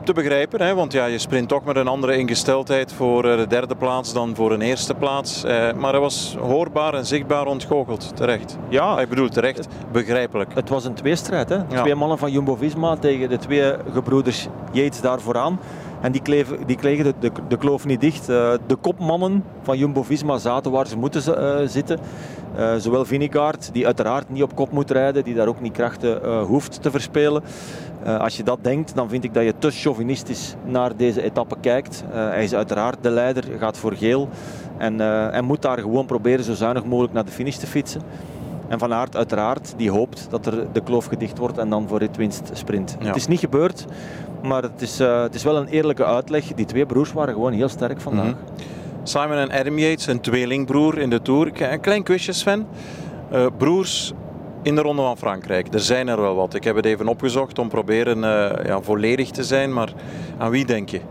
Te, 0.05 0.13
begrijpen, 0.13 0.61
hè? 0.61 0.75
want 0.75 0.91
ja, 0.91 1.05
je 1.05 1.17
sprint 1.17 1.47
toch 1.47 1.63
met 1.63 1.75
een 1.75 1.87
andere 1.87 2.17
ingesteldheid 2.17 2.93
voor 2.93 3.21
de 3.21 3.45
derde 3.47 3.75
plaats 3.75 4.13
dan 4.13 4.35
voor 4.35 4.51
een 4.51 4.61
eerste 4.61 4.93
plaats. 4.93 5.43
Eh, 5.43 5.73
maar 5.73 5.91
hij 5.91 5.99
was 5.99 6.35
hoorbaar 6.39 6.93
en 6.93 7.05
zichtbaar 7.05 7.45
ontgoocheld, 7.45 8.15
terecht. 8.15 8.57
Ja, 8.69 8.99
ik 8.99 9.09
bedoel 9.09 9.29
terecht, 9.29 9.67
begrijpelijk. 9.91 10.53
Het 10.53 10.69
was 10.69 10.85
een 10.85 10.93
tweestrijd, 10.93 11.49
hè? 11.49 11.55
Ja. 11.55 11.81
twee 11.81 11.95
mannen 11.95 12.17
van 12.17 12.31
Jumbo-Visma 12.31 12.95
tegen 12.95 13.29
de 13.29 13.37
twee 13.37 13.73
gebroeders 13.93 14.47
Yates 14.71 15.01
daar 15.01 15.21
vooraan. 15.21 15.59
En 16.05 16.11
die, 16.11 16.21
kleven, 16.21 16.57
die 16.65 16.75
kregen 16.75 17.15
de, 17.19 17.31
de, 17.47 17.57
kloof 17.57 17.85
niet 17.85 18.01
dicht. 18.01 18.29
Uh, 18.29 18.53
de 18.67 18.75
kopmannen 18.75 19.43
van 19.61 19.77
Jumbo-Visma 19.77 20.37
zaten 20.37 20.71
waar 20.71 20.87
ze 20.87 20.97
moeten 20.97 21.21
uh, 21.27 21.67
zitten. 21.67 21.99
Uh, 22.57 22.75
zowel 22.77 23.05
Vingegaard, 23.05 23.69
die 23.73 23.85
uiteraard 23.85 24.29
niet 24.29 24.43
op 24.43 24.55
kop 24.55 24.71
moet 24.71 24.91
rijden, 24.91 25.23
die 25.23 25.33
daar 25.33 25.47
ook 25.47 25.61
niet 25.61 25.73
krachten 25.73 26.39
hoeft 26.39 26.81
te 26.81 26.91
verspelen. 26.91 27.43
als 28.03 28.37
je 28.37 28.43
dat 28.43 28.59
denkt, 28.61 28.95
dan 28.95 29.09
vind 29.09 29.23
ik 29.23 29.33
dat 29.33 29.43
je 29.43 29.53
te 29.59 29.71
chauvinistisch 29.71 30.55
naar 30.65 30.95
deze 30.95 31.21
etappe 31.21 31.55
kijkt. 31.59 32.03
hij 32.09 32.43
is 32.43 32.53
uiteraard 32.53 32.97
de 33.01 33.09
leider, 33.09 33.43
gaat 33.59 33.77
voor 33.77 33.93
geel. 33.93 34.29
En, 34.77 35.01
en 35.31 35.45
moet 35.45 35.61
daar 35.61 35.79
gewoon 35.79 36.05
proberen 36.05 36.45
zo 36.45 36.53
zuinig 36.53 36.85
mogelijk 36.85 37.13
naar 37.13 37.25
de 37.25 37.31
finish 37.31 37.55
te 37.55 37.67
fietsen. 37.67 38.01
En 38.67 38.79
Van 38.79 38.93
Aert 38.93 39.15
uiteraard, 39.15 39.73
die 39.77 39.91
hoopt 39.91 40.27
dat 40.29 40.45
er 40.45 40.67
de 40.71 40.81
kloof 40.81 41.05
gedicht 41.05 41.37
wordt 41.37 41.57
en 41.57 41.69
dan 41.69 41.87
voor 41.87 41.99
ritwinst 41.99 42.49
sprint. 42.53 42.95
Ja. 42.99 43.05
Het 43.05 43.15
is 43.15 43.27
niet 43.27 43.39
gebeurd, 43.39 43.85
maar 44.43 44.61
het 44.61 44.81
is, 44.81 45.01
uh, 45.01 45.21
het 45.21 45.35
is 45.35 45.43
wel 45.43 45.57
een 45.57 45.67
eerlijke 45.67 46.05
uitleg. 46.05 46.45
Die 46.45 46.65
twee 46.65 46.85
broers 46.85 47.13
waren 47.13 47.33
gewoon 47.33 47.53
heel 47.53 47.69
sterk 47.69 48.01
vandaag. 48.01 48.25
Mm 48.25 48.31
-hmm. 48.31 49.07
Simon 49.07 49.37
en 49.37 49.51
Adam 49.51 49.77
Yates, 49.77 50.07
een 50.07 50.19
tweelingbroer 50.19 50.97
in 50.97 51.09
de 51.09 51.21
Tour. 51.21 51.61
Een 51.71 51.79
klein 51.79 52.03
quizje 52.03 52.33
Sven. 52.33 52.67
Uh, 53.33 53.45
broers 53.57 54.13
in 54.61 54.75
de 54.75 54.81
Ronde 54.81 55.01
van 55.01 55.17
Frankrijk. 55.17 55.73
Er 55.73 55.79
zijn 55.79 56.07
er 56.07 56.21
wel 56.21 56.35
wat. 56.35 56.53
Ik 56.53 56.63
heb 56.63 56.75
het 56.75 56.85
even 56.85 57.07
opgezocht 57.07 57.59
om 57.59 57.69
proberen 57.69 58.17
uh, 58.17 58.65
ja, 58.65 58.81
volledig 58.81 59.31
te 59.31 59.43
zijn. 59.43 59.73
Maar 59.73 59.93
aan 60.37 60.51
wie 60.51 60.65
denk 60.65 60.89
je? 60.89 61.01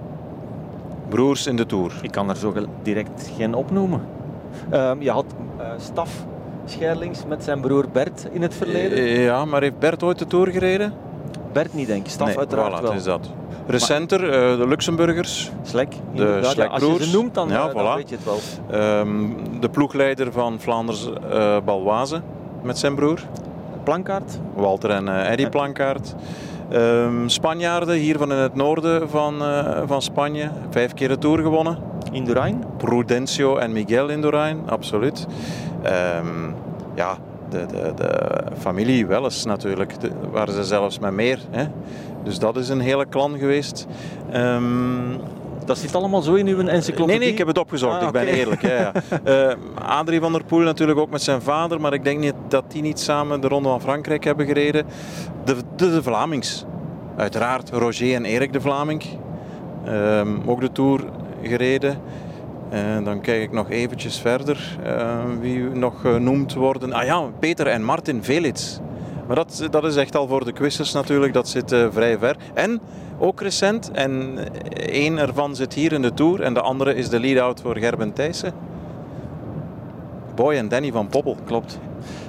Broers 1.09 1.47
in 1.47 1.57
de 1.57 1.67
Tour. 1.67 1.93
Ik 2.03 2.11
kan 2.11 2.29
er 2.29 2.37
zo 2.37 2.55
direct 2.83 3.31
geen 3.37 3.55
opnoemen. 3.55 4.01
Ehm, 4.71 5.03
je 5.03 5.11
had 5.11 5.25
Staf 5.79 6.25
Scherlings 6.71 7.25
met 7.29 7.45
zijn 7.45 7.61
broer 7.61 7.85
Bert 7.93 8.27
in 8.33 8.43
het 8.43 8.55
verleden. 8.55 9.05
Ja, 9.05 9.45
maar 9.45 9.63
heeft 9.63 9.79
Bert 9.79 10.03
ooit 10.03 10.19
de 10.19 10.27
Tour 10.27 10.47
gereden? 10.47 10.93
Bert 11.53 11.75
niet, 11.75 11.87
denk 11.87 12.05
ik. 12.05 12.11
Staf 12.11 12.27
nee, 12.27 12.39
uiteraard 12.39 12.81
voilà, 12.81 12.83
wel. 12.83 12.93
is 12.93 13.05
dat. 13.05 13.31
Recenter, 13.67 14.21
maar, 14.21 14.53
uh, 14.53 14.59
de 14.59 14.69
Luxemburgers. 14.69 15.51
Slek. 15.63 15.89
De 16.15 16.39
Slekbroers. 16.43 16.83
Als 16.85 16.99
je 16.99 17.05
ze 17.05 17.17
noemt, 17.17 17.35
dan, 17.35 17.49
ja, 17.49 17.69
dan 17.69 17.95
weet 17.95 18.09
je 18.09 18.17
het 18.17 18.25
wel. 18.25 19.01
Um, 19.01 19.37
de 19.61 19.69
ploegleider 19.69 20.33
van 20.33 20.61
Vlaanders, 20.61 21.09
uh, 21.33 21.57
Balwaze, 21.65 22.21
met 22.63 22.79
zijn 22.79 22.95
broer. 22.95 23.21
Plankaart. 23.85 24.39
Walter 24.55 24.91
en 24.91 25.07
uh, 25.07 25.31
Eddy 25.31 25.49
Plankaart. 25.49 26.15
Um, 26.73 27.29
Spanjaarden 27.29 27.95
hier 27.95 28.19
van 28.19 28.33
in 28.33 28.39
het 28.39 28.55
noorden 28.55 29.11
van, 29.11 29.43
uh, 29.43 29.77
van 29.87 30.03
Spanje. 30.03 30.51
Vijf 30.71 30.95
keer 30.95 31.09
de 31.09 31.19
Tour 31.19 31.39
gewonnen. 31.39 31.79
Indurain. 32.13 32.65
Prudencio 32.77 33.57
en 33.57 33.73
Miguel 33.73 34.09
Indurain, 34.09 34.59
absoluut. 34.67 35.27
Um, 35.85 36.55
ja, 36.95 37.17
de, 37.51 37.67
de, 37.67 37.93
de 37.97 38.43
familie 38.59 39.07
Welles 39.07 39.45
natuurlijk. 39.45 40.01
De, 40.01 40.11
waren 40.31 40.55
ze 40.55 40.65
zelfs 40.65 40.99
met 40.99 41.13
meer. 41.13 41.39
Hè? 41.51 41.65
Dus 42.23 42.39
dat 42.39 42.57
is 42.57 42.69
een 42.69 42.81
hele 42.81 43.09
clan 43.09 43.39
geweest. 43.39 43.87
Um, 44.35 45.21
dat 45.65 45.79
zit 45.79 45.95
allemaal 45.95 46.23
zo 46.23 46.35
in 46.35 46.47
uw 46.47 46.59
encyclopedie? 46.59 47.07
Nee, 47.07 47.19
nee, 47.19 47.29
ik 47.29 47.39
heb 47.39 47.47
het 47.47 47.59
opgezocht. 47.59 48.01
Ah. 48.01 48.07
Ik 48.07 48.13
ben 48.13 48.27
eerlijk. 48.27 48.63
Ja, 48.63 48.93
ja. 49.25 49.51
Uh, 49.51 49.55
Adrie 49.99 50.21
van 50.21 50.33
der 50.33 50.45
Poel 50.45 50.61
natuurlijk 50.61 50.99
ook 50.99 51.11
met 51.11 51.23
zijn 51.23 51.43
vader. 51.43 51.81
Maar 51.81 51.93
ik 51.93 52.05
denk 52.05 52.21
niet 52.21 52.35
dat 52.49 52.65
die 52.69 52.83
niet 52.83 53.01
samen 53.01 53.41
de 53.41 53.49
Ronde 53.49 53.69
van 53.69 53.81
Frankrijk 53.81 54.25
hebben 54.25 54.47
gereden. 54.47 54.87
De, 55.45 55.57
de, 55.77 55.91
de 55.91 56.03
Vlamings. 56.03 56.65
Uiteraard 57.17 57.71
Roger 57.71 58.15
en 58.15 58.25
Erik 58.25 58.53
de 58.53 58.61
Vlaming. 58.61 59.03
Um, 59.89 60.43
ook 60.47 60.61
de 60.61 60.73
Tour 60.73 61.05
gereden. 61.43 61.99
En 62.75 63.05
dan 63.05 63.21
kijk 63.21 63.43
ik 63.43 63.53
nog 63.53 63.71
eventjes 63.71 64.19
verder 64.19 64.79
uh, 64.87 65.25
wie 65.41 65.63
nog 65.63 66.01
genoemd 66.01 66.55
worden. 66.55 66.93
Ah 66.93 67.05
ja, 67.05 67.21
Peter 67.39 67.67
en 67.67 67.85
Martin 67.85 68.25
Velits. 68.25 68.81
Maar 69.27 69.37
dat, 69.37 69.69
dat 69.71 69.85
is 69.85 69.97
echt 69.97 70.17
al 70.17 70.27
voor 70.27 70.45
de 70.45 70.53
quizzes 70.53 70.93
natuurlijk, 70.93 71.33
dat 71.33 71.49
zit 71.49 71.73
uh, 71.73 71.87
vrij 71.91 72.19
ver. 72.19 72.37
En 72.55 72.81
ook 73.19 73.41
recent, 73.41 73.91
en 73.91 74.39
één 74.73 75.19
ervan 75.19 75.57
zit 75.57 75.75
hier 75.75 75.93
in 75.93 76.03
de 76.03 76.15
Tour 76.15 76.43
en 76.43 76.55
de 76.55 76.61
andere 76.61 76.95
is 76.95 77.09
de 77.09 77.21
lead-out 77.21 77.61
voor 77.61 77.77
Gerben 77.77 78.13
Thijssen. 78.13 78.53
Boy 80.35 80.55
en 80.55 80.69
Danny 80.69 80.93
van 80.93 81.09
Poppel. 81.09 81.37
Klopt. 81.45 81.79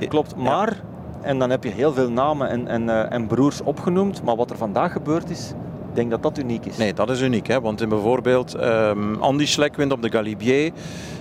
Klopt, 0.08 0.36
maar, 0.36 0.70
ja. 0.70 1.28
en 1.28 1.40
dan 1.40 1.50
heb 1.50 1.64
je 1.64 1.72
heel 1.72 1.94
veel 1.94 2.10
namen 2.10 2.50
en, 2.50 2.68
en, 2.68 3.10
en 3.10 3.28
broers 3.28 3.62
opgenoemd, 3.62 4.24
maar 4.24 4.36
wat 4.36 4.50
er 4.50 4.58
vandaag 4.58 4.92
gebeurd 4.92 5.30
is, 5.30 5.54
denk 5.96 6.12
dat 6.12 6.24
dat 6.24 6.38
uniek 6.38 6.66
is. 6.66 6.78
Nee, 6.78 6.94
dat 6.94 7.10
is 7.10 7.22
uniek. 7.22 7.48
Hè? 7.48 7.62
Want 7.62 7.82
in 7.82 7.90
bijvoorbeeld 7.90 8.56
um, 8.62 9.16
Andy 9.22 9.46
Schleck 9.46 9.76
wint 9.76 9.92
op 9.92 10.02
de 10.02 10.12
Galibier. 10.12 10.72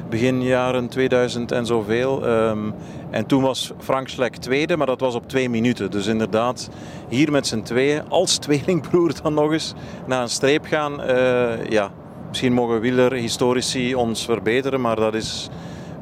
Begin 0.09 0.43
jaren 0.43 0.89
2000 0.89 1.53
en 1.53 1.67
zoveel. 1.67 2.29
Um, 2.29 2.75
en 3.11 3.27
toen 3.27 3.43
was 3.43 3.73
Frank 3.79 4.09
Schleck 4.09 4.37
tweede, 4.37 4.77
maar 4.77 4.87
dat 4.87 5.01
was 5.01 5.15
op 5.15 5.29
twee 5.29 5.51
minuten. 5.51 5.91
Dus 5.91 6.07
inderdaad, 6.07 6.69
hier 7.09 7.31
met 7.31 7.47
z'n 7.47 7.63
tweeën, 7.63 8.09
als 8.09 8.37
tweelingbroer 8.37 9.13
dan 9.23 9.35
nog 9.35 9.53
eens, 9.53 9.75
naar 10.07 10.23
een 10.23 10.29
streep 10.29 10.65
gaan. 10.67 11.01
Uh, 11.01 11.67
ja, 11.69 11.91
misschien 12.29 12.53
mogen 12.53 12.81
wielerhistorici 12.81 13.95
ons 13.95 14.25
verbeteren, 14.25 14.81
maar 14.81 14.97
dat 14.97 15.15
is 15.15 15.49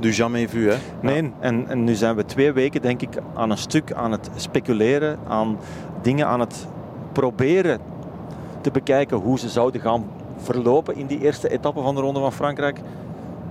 du 0.00 0.10
jamais 0.12 0.50
vu. 0.50 0.70
Hè? 0.70 0.76
Nee, 1.00 1.32
en, 1.40 1.68
en 1.68 1.84
nu 1.84 1.94
zijn 1.94 2.16
we 2.16 2.24
twee 2.24 2.52
weken 2.52 2.82
denk 2.82 3.02
ik 3.02 3.08
aan 3.34 3.50
een 3.50 3.58
stuk 3.58 3.92
aan 3.92 4.12
het 4.12 4.30
speculeren, 4.36 5.18
aan 5.28 5.58
dingen 6.02 6.26
aan 6.26 6.40
het 6.40 6.66
proberen 7.12 7.80
te 8.62 8.70
bekijken 8.70 9.16
hoe 9.16 9.38
ze 9.38 9.48
zouden 9.48 9.80
gaan 9.80 10.04
verlopen 10.36 10.96
in 10.96 11.06
die 11.06 11.20
eerste 11.20 11.48
etappe 11.48 11.82
van 11.82 11.94
de 11.94 12.00
Ronde 12.00 12.20
van 12.20 12.32
Frankrijk. 12.32 12.80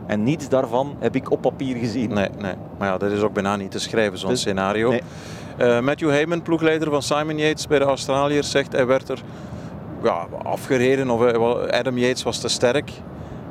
En 0.06 0.24
niets 0.24 0.50
daarvan 0.50 0.96
heb 1.00 1.16
ik 1.16 1.32
op 1.32 1.42
papier 1.42 1.76
gezien. 1.76 2.14
Nee, 2.14 2.30
nee. 2.40 2.54
maar 2.78 2.88
ja, 2.88 2.98
dat 2.98 3.12
is 3.12 3.22
ook 3.22 3.34
bijna 3.34 3.56
niet 3.56 3.72
te 3.72 3.80
schrijven, 3.80 4.18
zo'n 4.18 4.30
dus, 4.30 4.40
scenario. 4.40 4.90
Nee. 4.90 5.02
Uh, 5.60 5.80
Matthew 5.80 6.10
Heyman, 6.10 6.42
ploegleider 6.42 6.90
van 6.90 7.02
Simon 7.02 7.38
Yates 7.38 7.68
bij 7.68 7.80
de 7.80 7.86
Australiërs, 7.86 8.52
zegt 8.52 8.72
hij 8.72 8.86
werd 8.86 9.10
er 9.10 9.22
ja, 10.04 10.28
afgereden 10.44 11.10
of 11.10 11.22
Adam 11.72 11.98
Yates 11.98 12.24
was 12.24 12.40
te 12.40 12.48
sterk. 12.48 12.92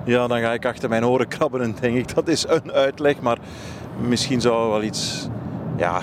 Ja, 0.05 0.27
dan 0.27 0.41
ga 0.41 0.53
ik 0.53 0.67
achter 0.67 0.89
mijn 0.89 1.07
oren 1.07 1.29
krabben 1.29 1.61
en 1.61 1.75
denk 1.81 1.97
ik 1.97 2.15
dat 2.15 2.29
is 2.29 2.45
een 2.49 2.73
uitleg, 2.73 3.21
maar 3.21 3.39
misschien 4.09 4.41
zou 4.41 4.71
wel 4.71 4.83
iets. 4.83 5.29
Ja. 5.77 6.01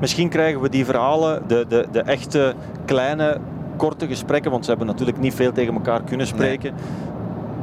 Misschien 0.00 0.28
krijgen 0.28 0.60
we 0.60 0.68
die 0.68 0.84
verhalen, 0.84 1.42
de, 1.46 1.64
de, 1.68 1.86
de 1.92 2.00
echte 2.00 2.54
kleine 2.84 3.38
korte 3.82 4.06
gesprekken, 4.06 4.50
want 4.50 4.64
ze 4.64 4.70
hebben 4.70 4.88
natuurlijk 4.88 5.18
niet 5.18 5.34
veel 5.34 5.52
tegen 5.52 5.74
elkaar 5.74 6.02
kunnen 6.02 6.26
spreken. 6.26 6.74
Nee. 6.74 6.82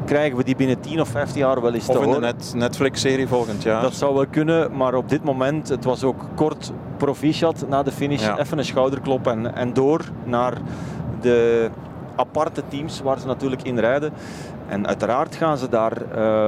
Krijgen 0.05 0.37
we 0.37 0.43
die 0.43 0.55
binnen 0.55 0.79
10 0.79 1.01
of 1.01 1.09
15 1.09 1.39
jaar 1.39 1.61
wel 1.61 1.73
eens 1.73 1.87
of 1.87 1.95
te 1.95 2.03
in 2.03 2.11
de 2.11 2.19
net, 2.19 2.53
Netflix-serie 2.55 3.27
volgend 3.27 3.63
jaar. 3.63 3.81
Dat 3.81 3.93
zou 3.93 4.13
wel 4.13 4.25
kunnen, 4.25 4.77
maar 4.77 4.93
op 4.93 5.09
dit 5.09 5.23
moment, 5.23 5.69
het 5.69 5.83
was 5.83 6.03
ook 6.03 6.25
kort 6.35 6.71
proficiat 6.97 7.65
na 7.69 7.83
de 7.83 7.91
finish. 7.91 8.21
Ja. 8.25 8.39
Even 8.39 8.57
een 8.57 8.65
schouderklop 8.65 9.27
en, 9.27 9.55
en 9.55 9.73
door 9.73 10.01
naar 10.23 10.53
de 11.21 11.69
aparte 12.15 12.63
teams 12.67 13.01
waar 13.01 13.19
ze 13.19 13.27
natuurlijk 13.27 13.63
in 13.63 13.79
rijden. 13.79 14.13
En 14.69 14.87
uiteraard 14.87 15.35
gaan 15.35 15.57
ze 15.57 15.69
daar 15.69 15.97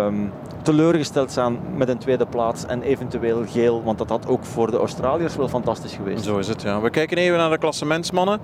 um, 0.05 0.31
teleurgesteld 0.61 1.31
zijn 1.31 1.59
met 1.75 1.89
een 1.89 1.97
tweede 1.97 2.25
plaats 2.25 2.65
en 2.65 2.81
eventueel 2.81 3.43
geel, 3.47 3.83
want 3.83 3.97
dat 3.97 4.09
had 4.09 4.27
ook 4.27 4.45
voor 4.45 4.71
de 4.71 4.77
Australiërs 4.77 5.35
wel 5.35 5.49
fantastisch 5.49 5.93
geweest. 5.93 6.23
Zo 6.23 6.37
is 6.37 6.47
het, 6.47 6.61
ja. 6.61 6.81
We 6.81 6.89
kijken 6.89 7.17
even 7.17 7.37
naar 7.37 7.49
de 7.49 7.57
klassementsmannen. 7.57 8.39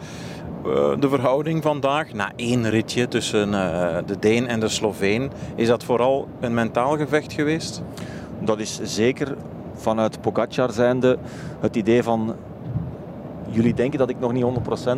De 0.99 1.09
verhouding 1.09 1.63
vandaag, 1.63 2.13
na 2.13 2.31
één 2.35 2.69
ritje 2.69 3.07
tussen 3.07 3.49
uh, 3.49 3.97
de 4.05 4.19
Deen 4.19 4.47
en 4.47 4.59
de 4.59 4.67
Sloveen, 4.67 5.31
is 5.55 5.67
dat 5.67 5.83
vooral 5.83 6.27
een 6.39 6.53
mentaal 6.53 6.97
gevecht 6.97 7.33
geweest? 7.33 7.81
dat 8.39 8.59
is 8.59 8.79
zeker 8.83 9.35
vanuit 9.73 10.21
Pogacar 10.21 10.71
zijnde 10.71 11.17
het 11.59 11.75
idee 11.75 12.03
van 12.03 12.35
jullie 13.49 13.73
denken 13.73 13.99
dat 13.99 14.09
ik 14.09 14.19
nog 14.19 14.33
niet 14.33 14.45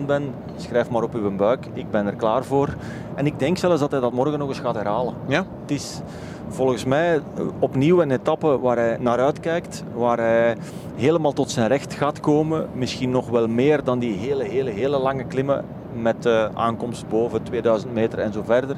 100% 0.02 0.06
ben, 0.06 0.34
schrijf 0.56 0.90
maar 0.90 1.04
op 1.04 1.14
uw 1.14 1.36
buik, 1.36 1.66
ik 1.74 1.92
ben 1.92 2.06
er 2.06 2.16
klaar 2.16 2.44
voor. 2.44 2.76
En 3.16 3.26
ik 3.26 3.40
denk 3.40 3.58
zelfs 3.58 3.80
dat 3.80 3.92
hij 3.92 4.00
dat 4.00 4.14
morgen 4.14 4.40
nog 4.40 4.48
eens 4.48 4.60
gaat 4.60 4.76
herhalen. 4.76 5.14
Ja? 5.28 5.46
Het 5.62 5.72
is 5.72 6.02
volgens 6.48 6.86
mij 6.86 7.22
opnieuw 7.60 8.02
een 8.02 8.12
etappe 8.12 8.60
waar 8.60 8.78
hij 8.78 8.98
naar 9.00 9.20
uitkijkt, 9.20 9.84
waar 9.94 10.18
hij 10.18 10.58
helemaal 10.96 11.34
tot 11.34 11.52
zijn 11.52 11.68
recht 11.68 11.94
gaat 11.94 12.20
komen. 12.20 12.68
Misschien 12.74 13.10
nog 13.10 13.30
wel 13.30 13.48
meer 13.48 13.84
dan 13.84 14.00
die 14.00 14.18
hele, 14.18 14.44
hele, 14.44 14.70
hele 14.70 14.98
lange 15.00 15.24
klimmen 15.24 15.66
met 16.02 16.24
de 16.24 16.50
aankomst 16.54 17.10
boven 17.10 17.44
2000 17.44 17.94
meter 17.94 18.20
en 18.20 18.34
zo 18.34 18.42
verder. 18.46 18.76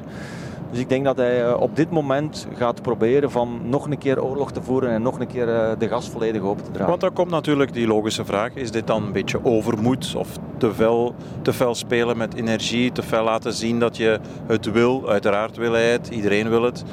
Dus 0.72 0.80
ik 0.80 0.88
denk 0.88 1.04
dat 1.04 1.16
hij 1.16 1.44
eh, 1.44 1.60
op 1.60 1.76
dit 1.76 1.90
moment 1.90 2.46
gaat 2.56 2.82
proberen 2.82 3.30
van 3.30 3.60
nog 3.64 3.90
een 3.90 3.98
keer 3.98 4.22
oorlog 4.22 4.52
te 4.52 4.62
voeren 4.62 4.90
en 4.90 5.02
nog 5.02 5.20
een 5.20 5.26
keer 5.26 5.48
eh, 5.48 5.70
de 5.78 5.88
gas 5.88 6.08
volledig 6.08 6.42
open 6.42 6.64
te 6.64 6.70
dragen. 6.70 6.88
Want 6.88 7.00
dan 7.00 7.12
komt 7.12 7.30
natuurlijk 7.30 7.72
die 7.72 7.86
logische 7.86 8.24
vraag: 8.24 8.54
is 8.54 8.70
dit 8.70 8.86
dan 8.86 9.04
een 9.04 9.12
beetje 9.12 9.44
overmoed 9.44 10.14
of 10.16 10.28
te 10.56 10.74
fel, 10.74 11.14
te 11.42 11.52
fel 11.52 11.74
spelen 11.74 12.16
met 12.16 12.34
energie, 12.34 12.92
te 12.92 13.02
fel 13.02 13.24
laten 13.24 13.52
zien 13.52 13.78
dat 13.78 13.96
je 13.96 14.20
het 14.46 14.72
wil? 14.72 15.08
Uiteraard 15.08 15.56
wil 15.56 15.72
het, 15.72 16.08
iedereen 16.08 16.48
wil 16.48 16.62
het 16.62 16.84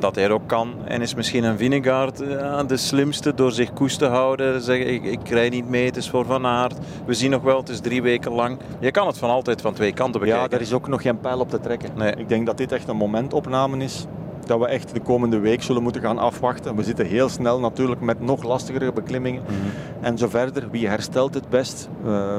dat 0.00 0.14
hij 0.14 0.30
ook 0.30 0.46
kan. 0.46 0.74
En 0.84 1.00
is 1.00 1.14
misschien 1.14 1.44
een 1.44 1.58
Vinegaard 1.58 2.18
ja, 2.28 2.64
de 2.64 2.76
slimste 2.76 3.34
door 3.34 3.52
zich 3.52 3.72
koest 3.72 3.98
te 3.98 4.06
houden. 4.06 4.62
Zeggen, 4.62 4.92
ik, 4.94 5.04
ik 5.04 5.28
rij 5.28 5.48
niet 5.48 5.68
mee, 5.68 5.84
het 5.84 5.96
is 5.96 6.10
voor 6.10 6.24
Van 6.24 6.46
Aert. 6.46 6.78
We 7.06 7.14
zien 7.14 7.30
nog 7.30 7.42
wel, 7.42 7.56
het 7.56 7.68
is 7.68 7.80
drie 7.80 8.02
weken 8.02 8.32
lang. 8.32 8.58
Je 8.78 8.90
kan 8.90 9.06
het 9.06 9.18
van 9.18 9.30
altijd 9.30 9.60
van 9.60 9.74
twee 9.74 9.92
kanten 9.92 10.20
bekijken. 10.20 10.42
Ja, 10.42 10.48
daar 10.48 10.60
is 10.60 10.72
ook 10.72 10.88
nog 10.88 11.02
geen 11.02 11.20
pijl 11.20 11.38
op 11.40 11.50
te 11.50 11.60
trekken. 11.60 11.90
Nee. 11.96 12.14
Ik 12.16 12.28
denk 12.28 12.46
dat 12.46 12.56
dit 12.56 12.72
echt 12.72 12.88
een 12.88 12.96
momentopname 12.96 13.84
is. 13.84 14.06
Dat 14.46 14.58
we 14.58 14.66
echt 14.66 14.94
de 14.94 15.00
komende 15.00 15.38
week 15.38 15.62
zullen 15.62 15.82
moeten 15.82 16.02
gaan 16.02 16.18
afwachten. 16.18 16.76
We 16.76 16.82
zitten 16.82 17.06
heel 17.06 17.28
snel 17.28 17.60
natuurlijk 17.60 18.00
met 18.00 18.20
nog 18.20 18.42
lastigere 18.42 18.92
beklimmingen. 18.92 19.42
Mhm. 19.42 19.54
En 20.00 20.18
zo 20.18 20.28
verder. 20.28 20.70
Wie 20.70 20.88
herstelt 20.88 21.34
het 21.34 21.48
best? 21.48 21.88
Uh, 22.06 22.38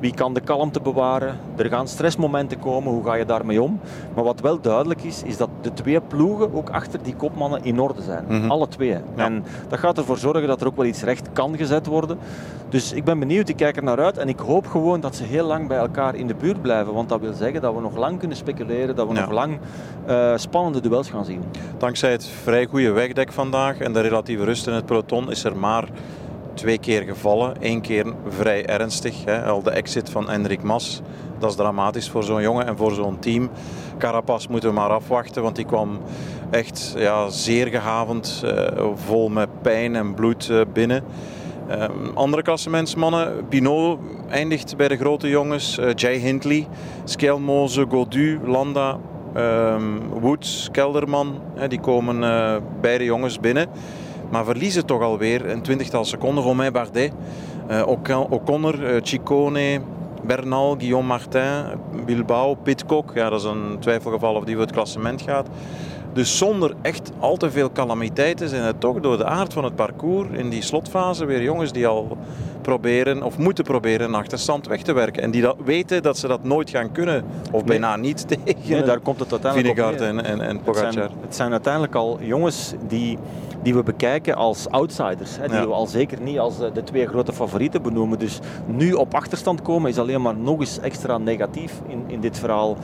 wie 0.00 0.14
kan 0.14 0.34
de 0.34 0.40
kalmte 0.40 0.80
bewaren? 0.80 1.36
Er 1.56 1.68
gaan 1.68 1.88
stressmomenten 1.88 2.58
komen, 2.58 2.92
hoe 2.92 3.04
ga 3.04 3.14
je 3.14 3.24
daarmee 3.24 3.62
om? 3.62 3.80
Maar 4.14 4.24
wat 4.24 4.40
wel 4.40 4.60
duidelijk 4.60 5.02
is, 5.02 5.22
is 5.22 5.36
dat 5.36 5.48
de 5.60 5.72
twee 5.72 6.00
ploegen 6.00 6.54
ook 6.54 6.70
achter 6.70 7.02
die 7.02 7.14
kopmannen 7.14 7.64
in 7.64 7.80
orde 7.80 8.02
zijn. 8.02 8.24
Mhm. 8.28 8.50
Alle 8.50 8.68
twee. 8.68 8.88
Ja. 8.88 9.00
En 9.24 9.44
dat 9.68 9.78
gaat 9.78 9.98
ervoor 9.98 10.18
zorgen 10.18 10.48
dat 10.48 10.60
er 10.60 10.66
ook 10.66 10.76
wel 10.76 10.84
iets 10.84 11.02
recht 11.02 11.32
kan 11.32 11.56
gezet 11.56 11.86
worden. 11.86 12.18
Dus 12.68 12.92
ik 12.92 13.04
ben 13.04 13.18
benieuwd, 13.18 13.48
ik 13.48 13.56
kijk 13.56 13.76
er 13.76 13.82
naar 13.82 14.00
uit 14.00 14.18
en 14.18 14.28
ik 14.28 14.38
hoop 14.38 14.66
gewoon 14.66 15.00
dat 15.00 15.16
ze 15.16 15.22
heel 15.24 15.46
lang 15.46 15.68
bij 15.68 15.78
elkaar 15.78 16.14
in 16.14 16.26
de 16.26 16.34
buurt 16.34 16.62
blijven. 16.62 16.94
Want 16.94 17.08
dat 17.08 17.20
wil 17.20 17.32
zeggen 17.32 17.60
dat 17.60 17.74
we 17.74 17.80
nog 17.80 17.96
lang 17.96 18.18
kunnen 18.18 18.36
speculeren, 18.36 18.96
dat 18.96 19.08
we 19.08 19.14
Ja. 19.14 19.20
nog 19.20 19.30
lang 19.30 19.58
eh, 20.06 20.32
spannende 20.36 20.80
duels 20.80 21.10
gaan 21.10 21.24
zien. 21.24 21.42
Dankzij 21.78 22.10
het 22.10 22.24
vrij 22.26 22.66
goede 22.66 22.90
wegdek 22.90 23.32
vandaag 23.32 23.78
en 23.78 23.92
de 23.92 24.00
relatieve 24.00 24.44
rust 24.44 24.66
in 24.66 24.72
het 24.72 24.86
peloton 24.86 25.30
is 25.30 25.44
er 25.44 25.56
maar 25.56 25.88
twee 26.58 26.78
keer 26.78 27.02
gevallen. 27.02 27.54
Eén 27.60 27.80
keer 27.80 28.12
vrij 28.28 28.66
ernstig, 28.66 29.24
hè, 29.24 29.42
al 29.44 29.62
de 29.62 29.70
exit 29.70 30.10
van 30.10 30.30
Enrik 30.30 30.62
Mas. 30.62 31.00
Dat 31.38 31.50
is 31.50 31.56
dramatisch 31.56 32.10
voor 32.10 32.24
zo'n 32.24 32.42
jongen 32.42 32.66
en 32.66 32.76
voor 32.76 32.92
zo'n 32.92 33.18
team. 33.18 33.50
Carapaz 33.98 34.46
moeten 34.46 34.68
we 34.68 34.74
maar 34.74 34.90
afwachten, 34.90 35.42
want 35.42 35.56
die 35.56 35.64
kwam 35.64 35.98
echt 36.50 36.94
ja, 36.96 37.28
zeer 37.28 37.66
gehavend, 37.66 38.42
eh, 38.44 38.86
vol 38.94 39.28
met 39.28 39.62
pijn 39.62 39.96
en 39.96 40.14
bloed 40.14 40.50
eh, 40.50 40.60
binnen. 40.72 41.04
Ehm, 41.68 41.90
andere 42.14 42.42
klassementsmannen, 42.42 43.46
Pinot 43.48 43.98
eindigt 44.28 44.76
bij 44.76 44.88
de 44.88 44.96
grote 44.96 45.28
jongens, 45.28 45.78
eh, 45.78 45.94
Jay 45.94 46.16
Hindley, 46.16 46.66
Skelmoze, 47.04 47.86
Godu, 47.88 48.40
Landa, 48.44 48.98
ehm, 49.34 49.98
Woods, 50.20 50.68
Kelderman, 50.72 51.40
die 51.68 51.80
komen 51.80 52.20
beide 52.80 53.04
jongens 53.04 53.40
binnen. 53.40 53.68
Maar 54.30 54.44
verliezen 54.44 54.86
toch 54.86 55.02
alweer 55.02 55.50
een 55.50 55.62
twintigtal 55.62 56.04
seconden. 56.04 56.44
Romain 56.44 56.72
Bardet, 56.72 57.12
eh, 57.66 57.86
Ocon- 57.86 58.26
O'Connor, 58.30 58.86
eh, 58.86 59.00
Ciccone, 59.02 59.80
Bernal, 60.22 60.74
Guillaume 60.78 61.06
Martin, 61.06 61.52
Bilbao, 62.06 62.54
Pitcock. 62.54 63.10
Ja, 63.14 63.30
dat 63.30 63.40
is 63.40 63.46
een 63.46 63.76
twijfelgeval 63.78 64.34
of 64.34 64.44
die 64.44 64.54
voor 64.54 64.64
het 64.64 64.72
klassement 64.72 65.22
gaat. 65.22 65.46
Dus 66.12 66.38
zonder 66.38 66.74
echt 66.82 67.12
al 67.18 67.36
te 67.36 67.50
veel 67.50 67.72
calamiteiten 67.72 68.48
zijn 68.48 68.62
het 68.62 68.80
toch 68.80 69.00
door 69.00 69.16
de 69.16 69.24
aard 69.24 69.52
van 69.52 69.64
het 69.64 69.74
parcours 69.76 70.28
in 70.32 70.48
die 70.48 70.62
slotfase 70.62 71.24
weer 71.24 71.42
jongens 71.42 71.72
die 71.72 71.86
al 71.86 72.16
proberen 72.68 73.22
of 73.22 73.38
moeten 73.38 73.64
proberen 73.64 74.06
een 74.08 74.14
achterstand 74.14 74.66
weg 74.66 74.82
te 74.82 74.92
werken. 74.92 75.22
En 75.22 75.30
die 75.30 75.42
dat 75.42 75.56
weten 75.64 76.02
dat 76.02 76.18
ze 76.18 76.26
dat 76.28 76.44
nooit 76.44 76.70
gaan 76.70 76.92
kunnen. 76.92 77.24
Of 77.52 77.64
bijna 77.64 77.96
niet 77.96 78.28
tegen 78.28 78.54
Nee, 78.68 78.82
daar 78.82 79.00
komt 79.00 79.20
het 79.20 79.30
uiteindelijk 79.30 79.78
op 79.78 80.00
en, 80.00 80.24
en, 80.24 80.40
en 80.40 80.56
Het 80.56 80.64
Pogacar. 80.64 80.92
zijn, 80.92 81.10
het 81.20 81.34
zijn 81.36 81.50
uiteindelijk 81.52 81.94
al 81.94 82.18
jongens 82.20 82.74
die, 82.88 83.18
die 83.62 83.74
we 83.74 83.82
bekijken 83.82 84.34
als 84.34 84.68
outsiders. 84.70 85.36
Hè, 85.36 85.46
die 85.48 85.56
Ja. 85.56 85.66
we 85.66 85.72
al 85.72 85.86
zeker 85.86 86.20
niet 86.20 86.38
als 86.38 86.60
eh, 86.60 86.66
de 86.74 86.82
twee 86.82 87.06
grote 87.06 87.32
favorieten 87.32 87.82
benoemen. 87.82 88.18
Dus 88.18 88.38
nu 88.66 88.92
op 88.92 89.14
achterstand 89.14 89.62
komen 89.62 89.90
is 89.90 89.98
alleen 89.98 90.22
maar 90.22 90.36
nog 90.36 90.60
eens 90.60 90.80
extra 90.80 91.18
negatief 91.18 91.72
in, 91.86 92.04
in 92.06 92.20
dit 92.20 92.38
verhaal. 92.38 92.76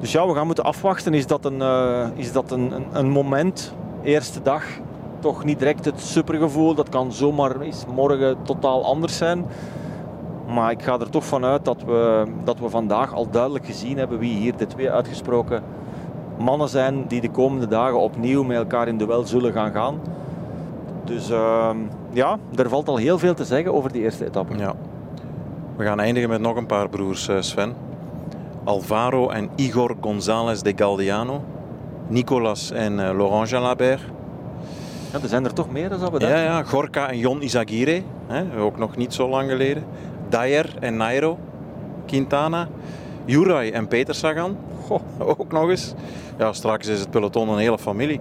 Dus 0.00 0.12
ja, 0.12 0.26
we 0.26 0.34
gaan 0.34 0.46
moeten 0.46 0.64
afwachten. 0.64 1.14
Is 1.14 1.26
dat 1.26 1.44
een, 1.44 1.62
eh, 1.62 2.06
is 2.14 2.32
dat 2.32 2.50
een, 2.50 2.72
een, 2.72 2.86
een 2.92 3.08
moment, 3.10 3.74
eerste 4.02 4.42
dag, 4.42 4.64
toch 5.22 5.44
niet 5.44 5.58
direct 5.58 5.84
het 5.84 6.00
supergevoel. 6.00 6.74
Dat 6.74 6.88
kan 6.88 7.12
zomaar 7.12 7.60
eens 7.60 7.84
morgen 7.94 8.36
totaal 8.42 8.84
anders 8.84 9.16
zijn. 9.16 9.46
Maar 10.46 10.70
ik 10.70 10.82
ga 10.82 10.98
er 10.98 11.10
toch 11.10 11.24
vanuit 11.24 11.64
dat 11.64 11.82
we, 11.82 12.24
dat 12.44 12.58
we 12.58 12.68
vandaag 12.68 13.14
al 13.14 13.30
duidelijk 13.30 13.66
gezien 13.66 13.98
hebben 13.98 14.18
wie 14.18 14.36
hier 14.36 14.56
de 14.56 14.66
twee 14.66 14.90
uitgesproken 14.90 15.62
mannen 16.38 16.68
zijn 16.68 17.04
die 17.08 17.20
de 17.20 17.30
komende 17.30 17.66
dagen 17.66 18.00
opnieuw 18.00 18.42
met 18.42 18.56
elkaar 18.56 18.88
in 18.88 18.98
duel 18.98 19.26
zullen 19.26 19.52
gaan 19.52 19.72
gaan. 19.72 20.00
Dus 21.04 21.30
ehm, 21.30 21.76
ja, 22.12 22.38
er 22.54 22.68
valt 22.68 22.88
al 22.88 22.96
heel 22.96 23.18
veel 23.18 23.34
te 23.34 23.44
zeggen 23.44 23.74
over 23.74 23.92
die 23.92 24.02
eerste 24.02 24.24
etappe. 24.24 24.56
Ja. 24.56 24.74
We 25.76 25.84
gaan 25.84 26.00
eindigen 26.00 26.28
met 26.28 26.40
nog 26.40 26.56
een 26.56 26.66
paar 26.66 26.88
broers, 26.88 27.28
eh, 27.28 27.36
Sven. 27.40 27.74
Alvaro 28.64 29.28
en 29.28 29.50
Igor 29.54 29.94
González 30.00 30.60
de 30.60 30.72
Galdiano. 30.76 31.40
Nicolas 32.08 32.70
en 32.70 33.00
eh, 33.00 33.16
Laurent 33.16 33.48
Jalabert. 33.48 34.02
Ja, 35.12 35.18
er 35.22 35.28
zijn 35.28 35.44
er 35.44 35.52
toch 35.52 35.70
meer 35.70 35.88
dan 35.88 35.98
we 35.98 36.04
Ja, 36.04 36.10
dachten. 36.18 36.42
ja, 36.42 36.62
Gorka 36.62 37.08
en 37.10 37.18
Jon 37.18 37.42
Izagirre. 37.42 38.02
Hè, 38.26 38.60
ook 38.60 38.78
nog 38.78 38.96
niet 38.96 39.14
zo 39.14 39.28
lang 39.28 39.50
geleden. 39.50 39.84
Dyer 40.28 40.74
en 40.80 40.96
Nairo. 40.96 41.38
Quintana. 42.06 42.68
Juraj 43.24 43.70
en 43.70 43.88
Peter 43.88 44.14
Sagan. 44.14 44.56
Goh. 44.86 45.00
Ook 45.18 45.52
nog 45.52 45.68
eens. 45.70 45.94
Ja, 46.38 46.52
straks 46.52 46.86
is 46.86 47.00
het 47.00 47.10
peloton 47.10 47.48
een 47.48 47.58
hele 47.58 47.78
familie. 47.78 48.20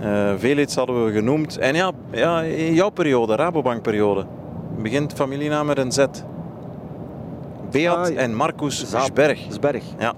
Eh 0.00 0.32
Velits 0.36 0.74
hadden 0.74 1.04
we 1.04 1.12
genoemd. 1.12 1.58
En 1.58 1.74
ja, 1.74 1.90
ja, 2.10 2.40
in 2.40 2.74
jouw 2.74 2.90
periode, 2.90 3.34
Rabobank-periode, 3.36 4.24
begint 4.78 5.12
familienaam 5.12 5.66
met 5.66 5.78
een 5.78 5.92
Z. 5.92 6.04
Beat 7.70 7.96
Ah, 7.96 8.12
ja. 8.12 8.18
en 8.18 8.34
Marcus 8.34 8.88
Zaap. 8.90 9.04
Sberg. 9.04 9.38
Sberg. 9.48 9.84
Ja. 9.98 10.12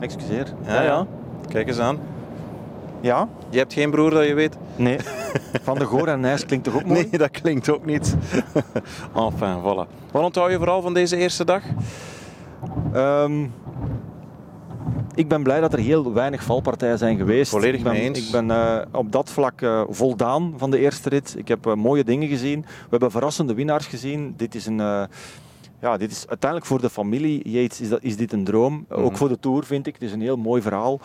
Excuseer. 0.00 0.46
Ja, 0.66 0.74
Ja, 0.74 0.80
ja. 0.82 0.86
ja. 0.88 1.06
Kijk 1.48 1.68
eens 1.68 1.78
aan. 1.78 1.98
Ja? 3.00 3.28
Je 3.50 3.58
hebt 3.58 3.72
geen 3.72 3.90
broer 3.90 4.10
dat 4.10 4.26
je 4.26 4.34
weet? 4.34 4.56
Nee. 4.76 4.98
Van 5.62 5.78
de 5.78 5.84
Goor 5.84 6.08
en 6.08 6.20
Nijs 6.20 6.46
klinkt 6.46 6.64
toch 6.64 6.74
ook 6.74 6.84
mooi? 6.84 7.06
Nee, 7.10 7.18
dat 7.18 7.30
klinkt 7.30 7.68
ook 7.68 7.84
niet. 7.84 8.16
enfin, 9.14 9.60
voilà. 9.60 10.10
Wat 10.10 10.22
onthoud 10.22 10.50
je 10.50 10.56
vooral 10.56 10.82
van 10.82 10.94
deze 10.94 11.16
eerste 11.16 11.44
dag? 11.44 11.62
Ehm, 12.92 13.46
ik 15.14 15.28
ben 15.28 15.42
blij 15.42 15.60
dat 15.60 15.72
er 15.72 15.78
heel 15.78 16.12
weinig 16.12 16.42
valpartijen 16.42 16.98
zijn 16.98 17.16
geweest. 17.16 17.50
Volledig 17.50 17.78
ik 17.78 17.82
ben, 17.82 17.92
mee 17.92 18.02
eens. 18.02 18.26
Ik 18.26 18.30
ben 18.30 18.50
eh, 18.50 18.80
op 18.92 19.12
dat 19.12 19.30
vlak 19.30 19.62
eh, 19.62 19.82
voldaan 19.88 20.54
van 20.56 20.70
de 20.70 20.78
eerste 20.78 21.08
rit. 21.08 21.34
Ik 21.38 21.48
heb 21.48 21.66
eh, 21.66 21.74
mooie 21.74 22.04
dingen 22.04 22.28
gezien. 22.28 22.60
We 22.60 22.86
hebben 22.90 23.10
verrassende 23.10 23.54
winnaars 23.54 23.86
gezien. 23.86 24.34
Dit 24.36 24.54
is 24.54 24.66
een... 24.66 24.78
ja, 25.80 25.96
dit 25.96 26.10
is 26.10 26.24
uiteindelijk 26.28 26.70
voor 26.70 26.80
de 26.80 26.90
familie 26.90 27.50
Yates 27.50 27.80
is, 27.80 27.88
dat, 27.88 28.02
is 28.02 28.16
dit 28.16 28.32
een 28.32 28.44
droom. 28.44 28.86
Mhm. 28.88 29.00
Ook 29.00 29.16
voor 29.16 29.28
de 29.28 29.38
Tour 29.40 29.64
vind 29.64 29.86
ik. 29.86 29.94
Het 29.94 30.02
is 30.02 30.12
een 30.12 30.20
heel 30.20 30.36
mooi 30.36 30.62
verhaal. 30.62 31.00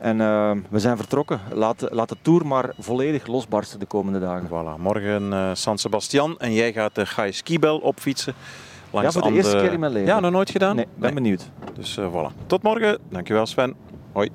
En 0.00 0.20
eh, 0.20 0.50
we 0.68 0.78
zijn 0.78 0.96
vertrokken. 0.96 1.40
Laat, 1.52 1.86
laat 1.90 2.08
de 2.08 2.16
Tour 2.22 2.46
maar 2.46 2.70
volledig 2.78 3.26
losbarsten 3.26 3.78
de 3.78 3.86
komende 3.86 4.18
dagen. 4.18 4.48
Voilà, 4.48 4.80
morgen 4.80 5.32
eh, 5.32 5.50
San 5.52 5.78
Sebastian 5.78 6.38
en 6.38 6.52
jij 6.52 6.72
gaat 6.72 6.94
de 6.94 7.06
Gai 7.06 7.32
Skibel 7.32 7.78
opfietsen. 7.78 8.34
Ja, 8.92 9.00
Langs 9.00 9.14
voor 9.14 9.22
de 9.22 9.32
eerste 9.32 9.56
keer 9.56 9.72
in 9.72 9.80
mijn 9.80 9.92
leven. 9.92 10.08
Ja, 10.08 10.20
nog 10.20 10.30
nooit 10.30 10.50
gedaan? 10.50 10.76
Nee, 10.76 10.86
ben 10.94 11.14
benieuwd. 11.14 11.50
Dus 11.74 11.96
eh, 11.96 12.06
voilà. 12.12 12.46
Tot 12.46 12.62
morgen. 12.62 12.98
Dankjewel 13.08 13.46
Sven. 13.46 13.74
Hoi. 14.12 14.30